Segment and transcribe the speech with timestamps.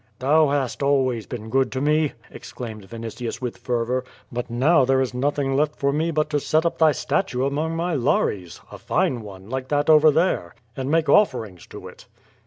[0.17, 5.13] "Thou hast always been good to me,'^ exclaimed Vinitius with fervor, ^*but now there is
[5.13, 9.21] nothing left for me but to set up thy statue among my lares— a fine
[9.21, 12.07] one, like that over there— and make offerings to it."